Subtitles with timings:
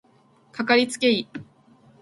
[0.51, 1.29] かかりつけ医